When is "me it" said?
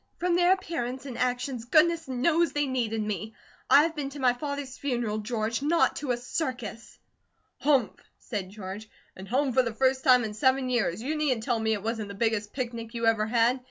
11.59-11.83